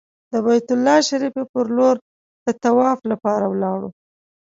د 0.31 0.33
بیت 0.45 0.67
الله 0.75 0.97
شریفې 1.09 1.43
پر 1.51 1.65
لور 1.77 1.95
د 2.45 2.47
طواف 2.63 2.99
لپاره 3.11 3.45
ولاړو. 3.47 3.89